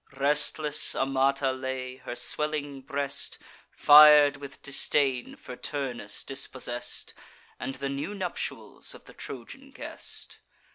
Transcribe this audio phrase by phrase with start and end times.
[0.17, 3.37] Restless Amata lay, her swelling breast
[3.69, 7.13] Fir'd with disdain for Turnus dispossess'd,
[7.59, 10.39] And the new nuptials of the Trojan guest.